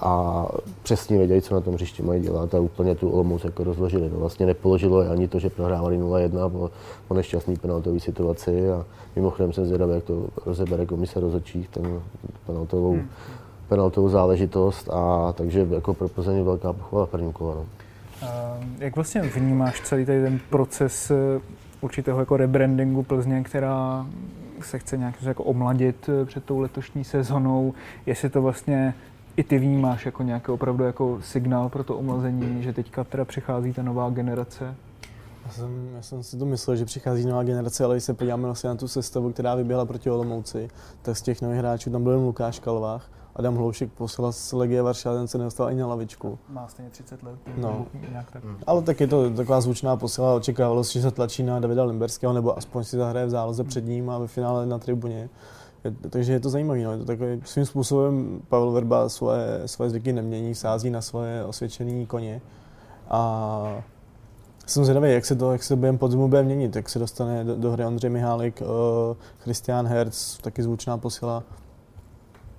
[0.01, 0.47] a
[0.83, 4.11] přesně věděli, co na tom hřišti mají dělat a úplně tu Olomouc jako rozložili.
[4.13, 6.71] No vlastně nepoložilo je ani to, že prohrávali 0-1 po,
[7.09, 8.85] po nešťastný penaltový situaci a
[9.17, 12.01] mimochodem jsem zvědavý, jak to rozebere komise rozhodčích, ten
[12.47, 13.09] penaltovou hmm
[13.73, 17.55] penaltovou záležitost a takže jako pro Plzeň velká pochvala v prvním kole.
[17.55, 17.67] No.
[18.79, 21.41] Jak vlastně vnímáš celý tady ten proces eh,
[21.81, 24.07] určitého jako rebrandingu Plzně, která
[24.61, 27.75] se chce nějak jako omladit eh, před tou letošní sezónou,
[28.07, 28.95] jestli to vlastně
[29.37, 33.73] i ty vnímáš jako nějaký opravdu jako signál pro to omlazení, že teďka teda přichází
[33.73, 34.75] ta nová generace?
[35.45, 38.43] Já jsem, já jsem si to myslel, že přichází nová generace, ale když se podíváme
[38.43, 40.69] vlastně na tu sestavu, která vyběhla proti Olomouci,
[41.03, 45.17] tak z těch nových hráčů tam byl Lukáš Kalvách, Adam Hloušek poslal z Legie Varšava,
[45.17, 46.39] ten se nedostal ani na lavičku.
[46.49, 47.39] Má stejně 30 let.
[47.57, 47.87] No.
[48.11, 48.45] Nějak tak.
[48.45, 48.57] Hmm.
[48.67, 52.33] Ale tak je to taková zvučná posila, očekávalo se, že se tlačí na Davida Limberského,
[52.33, 55.29] nebo aspoň si zahraje v záloze před ním a ve finále na tribuně.
[55.85, 56.83] Je, takže je to zajímavé.
[56.83, 56.93] No.
[56.93, 62.07] Je to takový, svým způsobem Pavel Verba svoje, svoje zvyky nemění, sází na svoje osvědčené
[62.07, 62.41] koně.
[63.11, 63.83] A
[64.67, 67.57] jsem zvědavý, jak se to, jak se během podzimu bude měnit, jak se dostane do,
[67.57, 68.67] do hry Ondřej Mihálik, uh,
[69.39, 71.43] Christian Herz, taky zvučná posila.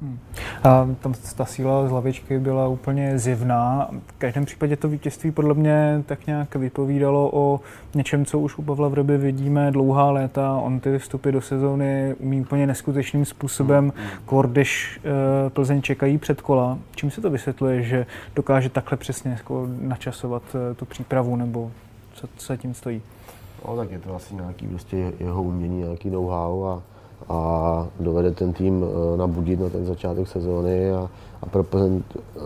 [0.04, 0.20] Hmm.
[0.63, 3.89] A tam ta síla z lavičky byla úplně zjevná.
[4.08, 7.60] V každém případě to vítězství podle mě tak nějak vypovídalo o
[7.96, 10.58] něčem, co už u Pavla Vrby vidíme dlouhá léta.
[10.58, 13.94] On ty vstupy do sezóny umí úplně neskutečným způsobem.
[13.96, 14.10] Hmm.
[14.26, 15.00] Kor, když
[15.44, 20.44] uh, Plzeň čekají před kola, čím se to vysvětluje, že dokáže takhle přesně jako načasovat
[20.54, 21.72] uh, tu přípravu, nebo
[22.13, 23.02] co, co se tím stojí?
[23.68, 26.82] No, tak je to asi nějaký prostě jeho umění, nějaký know-how a
[27.29, 31.09] a dovede ten tým eh, nabudit na ten začátek sezóny a,
[31.41, 32.39] a pro Plzeň eh,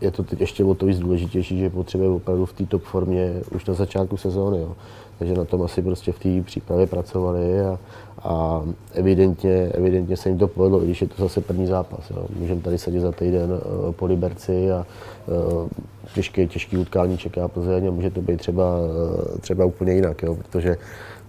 [0.00, 3.34] je to teď ještě o to víc důležitější, že potřebuje opravdu v té top formě
[3.54, 4.60] už na začátku sezóny.
[4.60, 4.72] Jo.
[5.18, 7.78] Takže na tom asi prostě v té přípravě pracovali a,
[8.22, 8.62] a
[8.94, 12.12] evidentně, evidentně se jim to povedlo, i když je to zase první zápas.
[12.38, 14.86] Můžeme tady sedět za týden uh, po Liberci a
[15.26, 15.68] uh,
[16.14, 20.34] těžké, těžký utkání čeká Plzeň a může to být třeba, uh, třeba úplně jinak, jo,
[20.34, 20.76] protože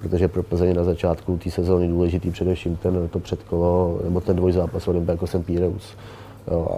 [0.02, 4.90] protože pro Plzeň na začátku té sezóny důležitý především ten, to předkolo, nebo ten dvojzápas
[5.08, 5.96] jako jsem Píreus.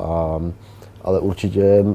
[0.01, 0.39] a,
[1.01, 1.85] ale určitě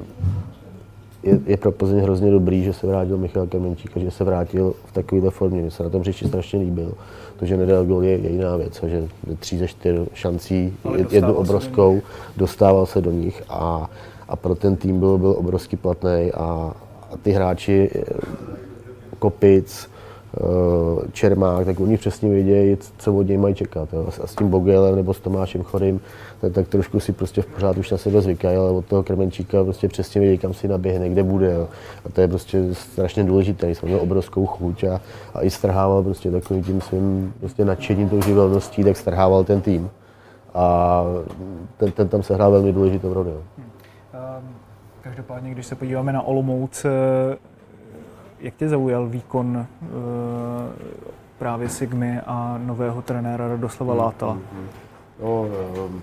[1.23, 4.75] je, je pro Plzeň hrozně dobrý, že se vrátil Michal Kamenčík a že se vrátil
[4.87, 5.61] v takovéhle formě.
[5.61, 6.93] Mně se na tom hřišti strašně líbil.
[7.37, 10.77] To, že nedal gol, je, je jiná věc, že tří ze čtyř šancí,
[11.11, 12.01] jednu obrovskou,
[12.37, 13.91] dostával se do nich a,
[14.29, 16.73] a pro ten tým byl, byl obrovský platný a,
[17.11, 18.03] a ty hráči eh,
[19.19, 19.88] Kopic,
[21.12, 23.88] Čermák, tak oni přesně vědějí, co od něj mají čekat.
[23.92, 24.09] Jo.
[24.22, 26.01] A s tím Bogelem nebo s Tomášem Chorým,
[26.40, 29.64] tak, tak trošku si prostě v pořád už na sebe zvykají, ale od toho Krmenčíka
[29.64, 31.53] prostě přesně vědí, kam si naběhne, kde bude.
[31.53, 31.68] Jo.
[32.07, 33.70] A to je prostě strašně důležité.
[33.70, 35.01] Jsem měl obrovskou chuť a,
[35.35, 39.90] a i strhával prostě takovým tím svým prostě nadšením tou živelností, tak strhával ten tým.
[40.55, 41.03] A
[41.77, 43.31] ten, ten tam se hrál velmi důležitou roli.
[43.57, 43.68] Hmm.
[45.01, 46.87] Každopádně, když se podíváme na Olomouc,
[48.40, 49.88] jak tě zaujal výkon uh,
[51.38, 54.33] právě Sigmy a nového trenéra Radoslava hmm, Látala?
[54.33, 54.68] Hmm, hmm.
[55.22, 55.46] No,
[55.87, 56.03] um,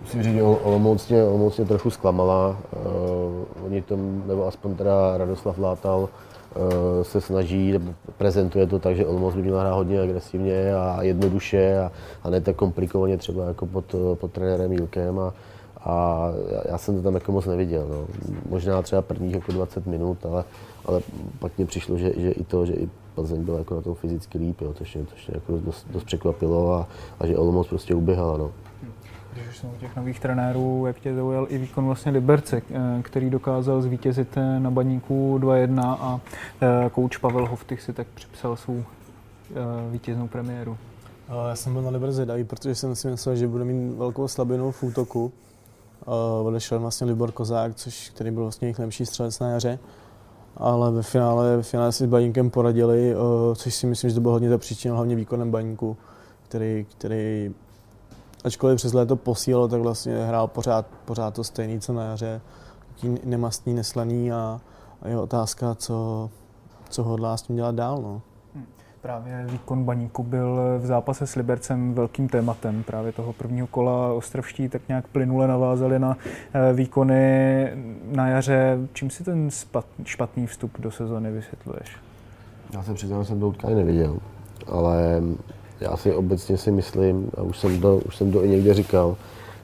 [0.00, 2.56] musím říct, že Olomouc mě, Olomouc mě trochu zklamala.
[2.86, 6.08] Uh, oni to, nebo aspoň teda Radoslav Látal, uh,
[7.02, 11.78] se snaží, nebo prezentuje to tak, že Olomouc by měla hrát hodně agresivně a jednoduše
[11.78, 15.18] a, a ne tak komplikovaně třeba jako pod, pod trenérem Jílkem.
[15.18, 15.32] A,
[15.84, 16.26] a
[16.68, 17.86] já jsem to tam jako moc neviděl.
[17.90, 18.06] No.
[18.48, 20.44] Možná třeba prvních jako 20 minut, ale,
[20.84, 21.00] ale
[21.38, 24.38] pak mi přišlo, že, že i to, že i Plzeň byl jako na tom fyzicky
[24.38, 26.88] líp, jo, což mě, což mě jako dost, dost překvapilo a,
[27.20, 28.38] a že Olomouc prostě uběhala.
[28.38, 28.50] No.
[29.32, 33.02] Když už jsme u těch nových trenérů, jak tě zaujal i výkon vlastně Liberce, eh,
[33.02, 36.20] který dokázal zvítězit eh, na baníku 2-1 a
[36.62, 38.84] eh, kouč Pavel Hoftych si tak připsal svou
[39.90, 40.78] vítěznou premiéru.
[41.48, 44.70] Já jsem byl na Liber zvědavý, protože jsem si myslel, že bude mít velkou slabinu
[44.70, 45.32] v útoku.
[46.42, 49.78] Odešel vlastně Libor Kozák, což, který byl vlastně jejich nejlepší střelec na jaře.
[50.56, 53.14] Ale ve finále, ve finále si s Baníkem poradili,
[53.54, 55.96] což si myslím, že to bylo hodně zapříčeno hlavně výkonem Baníku,
[56.48, 57.54] který, který
[58.44, 62.40] ačkoliv přes léto posílil, tak vlastně hrál pořád, pořád to stejný, co na jaře.
[63.24, 64.60] Nemastný, neslaný a,
[65.02, 66.30] a je otázka, co,
[66.88, 68.02] co hodlá s tím dělat dál.
[68.02, 68.22] No.
[69.02, 74.12] Právě výkon Baníku byl v zápase s Libercem velkým tématem právě toho prvního kola.
[74.12, 76.16] Ostravští tak nějak plynule navázali na
[76.54, 77.72] eh, výkony
[78.12, 78.78] na jaře.
[78.92, 79.50] Čím si ten
[80.04, 81.96] špatný vstup do sezóny vysvětluješ?
[82.74, 84.16] Já se přiznám, jsem to utkání neviděl,
[84.66, 85.22] ale
[85.80, 89.16] já si obecně si myslím, a už jsem to, už jsem to i někde říkal,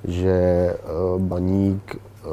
[0.05, 0.79] že eh,
[1.18, 2.29] Baník eh,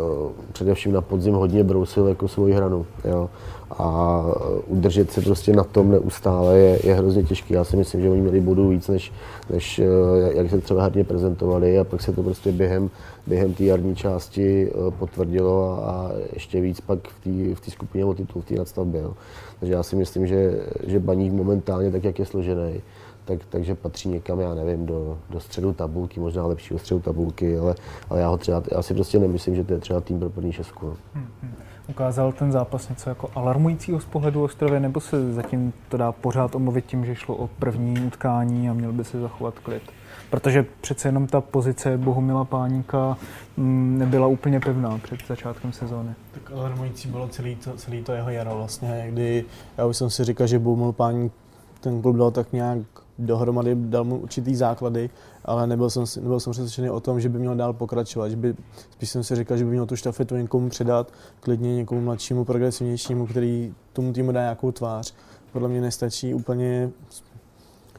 [0.52, 2.86] především na podzim hodně brousil jako svoji hranu.
[3.06, 3.30] Jo
[3.78, 4.26] a
[4.68, 7.54] udržet se prostě na tom neustále je, je hrozně těžké.
[7.54, 9.14] Já si myslím, že oni měli bodů víc, než,
[9.50, 9.86] než eh,
[10.34, 12.90] jak se třeba herně prezentovali a pak se to prostě během,
[13.28, 18.06] během té jarní části eh, potvrdilo a, a ještě víc pak v té v skupině
[18.06, 19.02] o titul, v té nadstavbě.
[19.02, 19.14] Jo.
[19.60, 22.82] Takže já si myslím, že, že baník momentálně, tak jak je složený,
[23.26, 27.76] tak, takže patří někam, já nevím, do, do středu tabulky, možná lepšího středu tabulky, ale,
[28.10, 30.54] ale já ho třeba, já si prostě nemyslím, že to je třeba tým pro první
[30.54, 30.86] šestku.
[30.86, 30.96] No.
[31.14, 31.54] Hmm, hmm.
[31.88, 36.56] Ukázal ten zápas něco jako alarmujícího z pohledu Ostrově, nebo se zatím to dá pořád
[36.56, 39.84] omluvit tím, že šlo o první utkání a měl by se zachovat klid?
[40.30, 43.17] Protože přece jenom ta pozice Bohumila Páníka
[43.58, 46.10] mm, nebyla úplně pevná před začátkem sezóny.
[46.32, 49.46] Tak alarmující bylo celý to, celý to jeho jaro vlastně, kdy
[49.78, 51.34] já už jsem si říkal, že Bohumil Páník
[51.82, 52.80] ten klub dal tak nějak
[53.22, 55.10] dohromady, dal mu určitý základy,
[55.46, 58.30] ale nebyl jsem, nebyl jsem přesvědčený o tom, že by měl dál pokračovat.
[58.30, 58.56] Že by,
[58.92, 63.28] spíš jsem si říkal, že by měl tu štafetu někomu předat, klidně někomu mladšímu, progresivnějšímu,
[63.28, 65.14] který tomu týmu dá nějakou tvář.
[65.52, 66.92] Podle mě nestačí úplně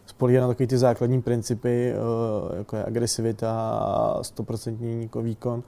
[0.07, 5.63] spolíhat na takové ty základní principy, eh, jako je agresivita a stoprocentní jako výkon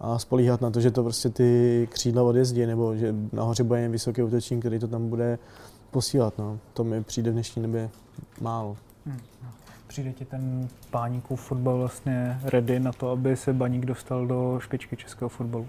[0.00, 4.22] a spolíhat na to, že to prostě ty křídla odjezdí, nebo že nahoře bude vysoký
[4.22, 5.38] útočník, který to tam bude
[5.90, 6.38] posílat.
[6.38, 6.58] No.
[6.72, 7.90] To mi přijde v dnešní době
[8.40, 8.76] málo.
[9.06, 9.20] Hmm.
[9.86, 14.96] Přijde ti ten páníkův fotbal vlastně ready na to, aby se Baník dostal do špičky
[14.96, 15.66] českého fotbalu?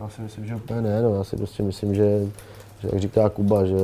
[0.00, 1.02] Já si myslím, že úplně ne.
[1.02, 1.14] No.
[1.14, 2.26] Já si prostě myslím, že,
[2.80, 3.78] že jak říká Kuba, že,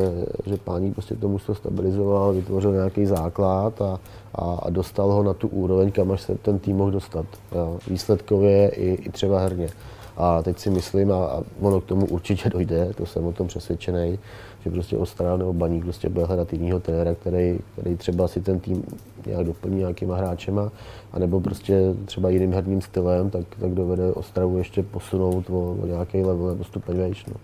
[0.46, 4.00] že Páník prostě to mužstvo stabilizoval, vytvořil nějaký základ a,
[4.34, 7.26] a, a, dostal ho na tu úroveň, kam až se ten tým mohl dostat.
[7.52, 7.78] Jo.
[7.88, 9.68] Výsledkově i, i třeba herně.
[10.16, 14.18] A teď si myslím, a, ono k tomu určitě dojde, to jsem o tom přesvědčený,
[14.64, 18.60] že prostě Ostral nebo Baník prostě bude hledat jinýho trenéra, který, který třeba si ten
[18.60, 18.82] tým
[19.26, 20.72] nějak doplní nějakýma hráčema,
[21.12, 26.22] anebo prostě třeba jiným herním stylem, tak, tak dovede Ostravu ještě posunout o, o nějaký
[26.22, 27.26] level nebo stupeň vejš.
[27.26, 27.34] No.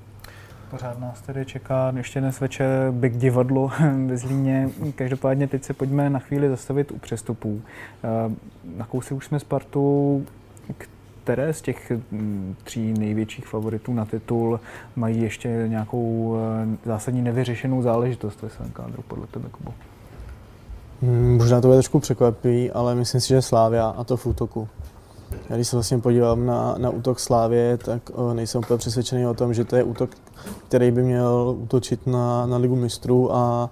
[0.71, 3.71] Pořád nás tedy čeká ještě dnes večer Big Divadlo
[4.07, 4.69] ve Zlíně.
[4.95, 7.61] Každopádně teď se pojďme na chvíli zastavit u přestupů.
[8.05, 8.35] Eh,
[8.77, 10.27] na kousek už jsme Spartu,
[11.25, 14.61] které z těch mm, tří největších favoritů na titul
[14.97, 19.75] mají ještě nějakou eh, zásadní nevyřešenou záležitost ve svém kádru, podle tebe, Kubo?
[21.03, 24.69] Hmm, možná to bude trošku překvapí, ale myslím si, že Slávia a to v útoku.
[25.49, 29.35] Já když se vlastně podívám na, na útok Slávě, tak o, nejsem úplně přesvědčený o
[29.35, 30.11] tom, že to je útok,
[30.69, 33.71] který by měl útočit na, na ligu mistrů a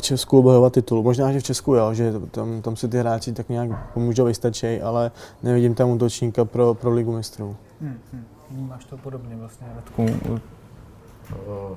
[0.00, 1.02] Česku obhajovat titul.
[1.02, 4.80] Možná, že v Česku jo, že tam, tam si ty hráči tak nějak pomůžou, vystačí,
[4.80, 5.10] ale
[5.42, 7.56] nevidím tam útočníka pro, pro ligu mistrů.
[7.80, 8.68] Hmm, hmm.
[8.68, 10.02] Máš to podobně vlastně, Radku?
[10.02, 11.76] Uh,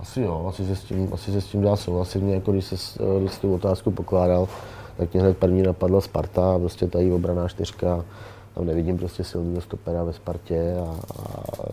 [0.00, 2.22] asi jo, asi se s tím, asi se s tím dá souhlasit.
[2.22, 2.76] Mě, jako když, se,
[3.20, 4.48] když tu otázku pokládal,
[4.96, 8.04] tak mě hned první napadla Sparta, prostě tady obraná čtyřka,
[8.54, 11.64] tam nevidím prostě silného stopera ve Spartě a, a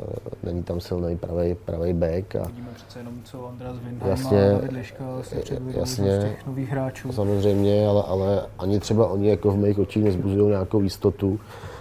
[0.43, 2.35] není tam silný pravý, pravý back.
[2.35, 6.47] A Vidíme přece jenom, co Andras Windheim jasně, a David Liška vlastně jasně, z těch
[6.47, 7.11] nových hráčů.
[7.11, 11.39] Samozřejmě, ale, ale ani třeba oni jako v mých očích nezbuzují nějakou jistotu,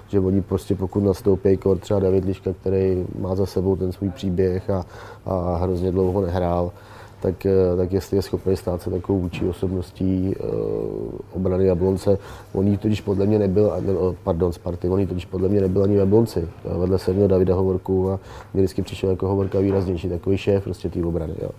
[0.09, 4.11] že oni prostě pokud nastoupí kor třeba David Liška, který má za sebou ten svůj
[4.11, 4.87] příběh a,
[5.27, 6.73] a hrozně dlouho nehrál,
[7.21, 12.19] tak, eh, tak jestli je schopný stát se takovou vůči osobností uh, obrany Jablonce.
[12.53, 13.93] On jí totiž podle mě nebyl, ne,
[14.25, 16.49] pardon, Sparty, on jí totiž podle mě nebyl ani v Jablonci.
[16.65, 18.21] Jo, vedle se měl Davida Hovorku a
[18.55, 21.35] mě vždycky přišel jako Hovorka výraznější, takový šéf prostě té obrany.
[21.43, 21.51] Jo.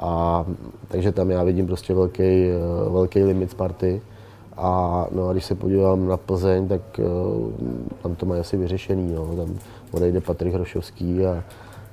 [0.00, 0.44] A,
[0.88, 4.02] takže tam já vidím prostě velký, eh, velký limit Sparty.
[4.56, 7.50] A, no a když se podívám na Plzeň, tak uh,
[8.02, 9.12] tam to mají asi vyřešený.
[9.14, 9.36] No.
[9.36, 9.58] Tam
[9.90, 11.44] odejde Patrik Hrošovský a,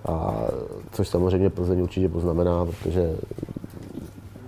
[0.07, 0.47] a
[0.91, 3.15] což samozřejmě Plzeň určitě poznamená, protože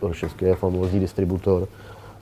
[0.02, 1.68] Hrošovský je famózní distributor,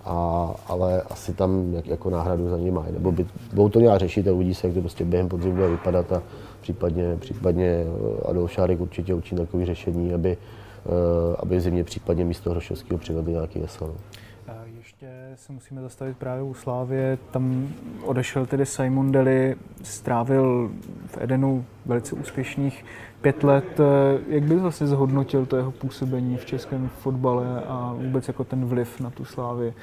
[0.06, 2.94] a, ale asi tam jak, jako náhradu za ním mají.
[2.94, 5.70] Nebo by, budou to nějak řešit a uvidí se, jak to prostě během podzimu bude
[5.70, 6.24] vypadat a
[6.62, 10.38] případně, případně eh, Adolf Šárek určitě učí takové řešení, aby,
[10.86, 13.94] uh, aby zimě případně místo Hrošovského přivedli nějaký vesel.
[15.36, 17.18] Se musíme zastavit právě u Slávě.
[17.32, 17.70] Tam
[18.04, 20.72] odešel tedy Simon Deli, strávil
[21.08, 22.86] v Edenu velice úspěšných
[23.22, 23.80] pět let.
[24.28, 29.00] Jak bys vlastně zhodnotil to jeho působení v českém fotbale a vůbec jako ten vliv
[29.00, 29.74] na tu Slávy?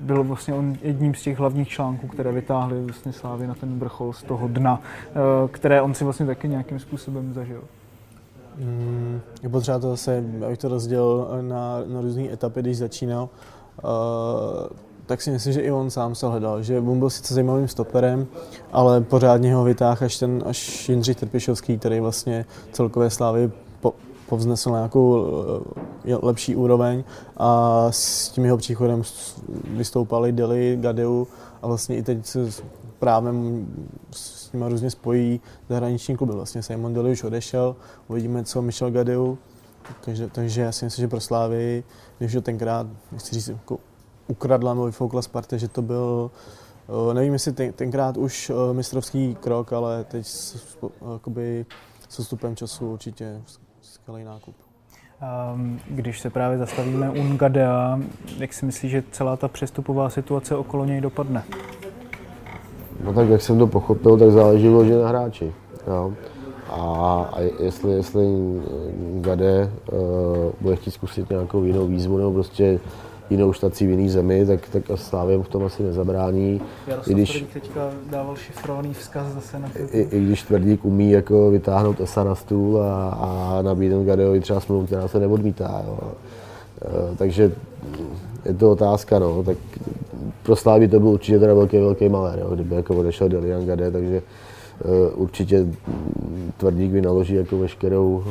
[0.00, 4.12] Byl vlastně on jedním z těch hlavních článků, které vytáhly vlastně Slávy na ten vrchol
[4.12, 5.12] z toho dna, eh,
[5.48, 7.64] které on si vlastně taky nějakým způsobem zažil.
[8.58, 13.28] Mm, je potřeba to zase, abych to rozdělil na, na různé etapy, když začínal.
[13.84, 17.68] Uh, tak si myslím, že i on sám se hledal, že on byl sice zajímavým
[17.68, 18.26] stoperem,
[18.72, 23.94] ale pořádně ho vytáhl až, ten, až Jindřich Trpišovský, který vlastně celkové slávy po,
[24.28, 25.26] povznesl na nějakou
[26.06, 27.04] eh, lepší úroveň
[27.36, 29.02] a s tím jeho příchodem
[29.70, 31.26] vystoupali Deli, Gadeu
[31.62, 32.50] a vlastně i teď se
[32.98, 33.66] právem
[34.10, 36.32] s nimi různě spojí zahraniční kluby.
[36.32, 37.76] Vlastně Simon Deli už odešel,
[38.08, 39.36] uvidíme, co Michel Gadeu,
[40.04, 41.84] takže, takže já si myslím, že pro Slávy,
[42.18, 43.78] když ho tenkrát, nechci říct, jako
[44.26, 46.30] ukradla nebo vyfoukla Sparta, že to byl,
[47.10, 50.76] eh, nevím jestli ten, tenkrát už eh, mistrovský krok, ale teď s,
[51.12, 51.66] jakoby,
[52.08, 53.40] s ústupem času určitě
[53.80, 54.54] skvělý nákup.
[55.20, 58.00] Ehm, když se právě zastavíme u Ngadea,
[58.38, 61.44] jak si myslíš, že celá ta přestupová situace okolo něj dopadne?
[63.04, 65.52] No tak jak jsem to pochopil, tak záleží že na hráči.
[65.86, 66.12] Jo.
[66.70, 68.26] A, a jestli, jestli
[69.20, 69.98] Gade uh,
[70.60, 72.80] bude chtít zkusit nějakou jinou výzvu nebo prostě
[73.30, 76.60] jinou štací v jiný zemi, tak, tak Slávě v tom asi nezabrání.
[76.86, 81.50] Jaroslav I když, teďka dával šifrovaný vzkaz zase na i, I, když Tvrdík umí jako
[81.50, 85.82] vytáhnout Esa na stůl a, a nabídnout Gadeovi třeba smlouvu, která se neodmítá.
[85.86, 85.98] Jo.
[87.12, 87.52] E, takže
[88.44, 89.42] je to otázka, no.
[89.42, 89.56] Tak
[90.42, 93.90] pro Slávy to byl určitě teda velký, velký malér, jo, kdyby jako odešel Delian Gade,
[93.90, 94.22] takže uh,
[95.14, 95.66] určitě
[96.56, 98.24] Tvrdík vynaloží jako veškerou,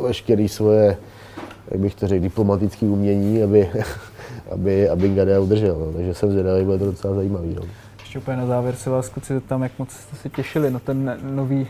[0.00, 0.96] veškerý svoje
[1.70, 3.70] jak bych to řekl, diplomatické umění, aby,
[4.50, 5.78] aby, aby Gade udržel.
[5.78, 5.92] No.
[5.92, 7.54] Takže jsem zvědavý, bude to docela zajímavý.
[7.54, 7.62] No.
[7.98, 11.18] Ještě úplně na závěr se vás kluci zeptám, jak moc jste se těšili na ten
[11.22, 11.66] nový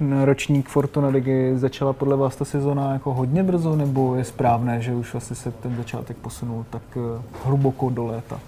[0.24, 1.52] ročník Fortuna ligy.
[1.56, 5.50] Začala podle vás ta sezona jako hodně brzo, nebo je správné, že už asi se
[5.50, 8.40] ten začátek posunul tak eh, hluboko do léta?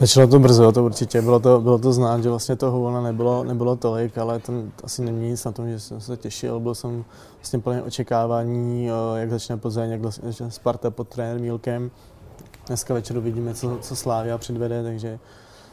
[0.00, 1.22] Začalo to brzo, to určitě.
[1.22, 4.52] Bylo to, bylo to znát, že vlastně toho volna nebylo, nebylo tolik, ale to
[4.84, 6.60] asi není nic na tom, že jsem se těšil.
[6.60, 7.04] Byl jsem
[7.36, 11.90] vlastně plně očekávání, eh, jak začne Plzeň, jak začne Sparta pod trenérem Mílkem.
[12.66, 15.18] Dneska večer uvidíme, co, co Slávia předvede, takže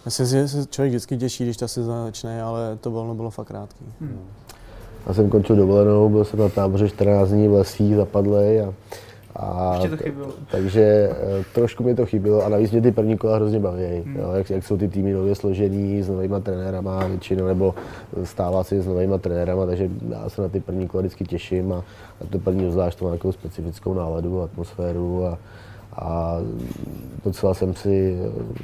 [0.05, 3.29] myslím si, že se člověk vždycky těší, když ta sezóna začne, ale to volno bylo
[3.29, 3.85] fakt krátký.
[4.01, 4.19] Hmm.
[5.07, 8.73] Já jsem končil dovolenou, byl jsem na táboře 14 dní v lesích zapadlej a
[9.35, 10.33] a to chybilo.
[10.51, 14.15] Takže eh, trošku mi to chybilo a navíc mě ty první kola hrozně baví, hmm.
[14.15, 17.75] jo, jak, jak, jsou ty týmy nově složení s novými trenérama většinou, nebo
[18.23, 21.77] stává si s novými trenérama, takže já se na ty první kola vždycky těším a,
[22.21, 25.37] a to první zvlášť to má takovou specifickou náladu, atmosféru a,
[25.95, 26.37] a
[27.23, 28.17] docela jsem si,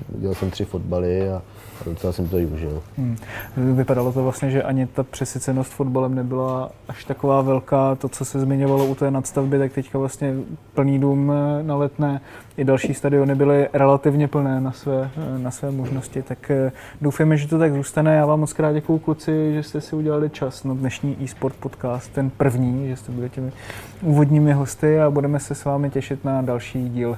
[0.10, 1.42] dělal jsem tři fotbaly a,
[1.86, 2.84] docela jsem to i užil.
[2.98, 3.18] Hmm.
[3.58, 7.96] Vypadalo to vlastně, že ani ta přesycenost fotbalem nebyla až taková velká.
[7.96, 10.34] To, co se zmiňovalo u té nadstavby, tak teďka vlastně
[10.74, 12.22] plný dům na letné
[12.58, 17.48] i další stadiony byly relativně plné na své, na své možnosti, tak eh, doufáme, že
[17.48, 18.16] to tak zůstane.
[18.16, 22.12] Já vám moc krát děkuju kluci, že jste si udělali čas na dnešní e-sport podcast,
[22.12, 23.52] ten první, že jste byli těmi
[24.02, 27.18] úvodními hosty a budeme se s vámi těšit na další díl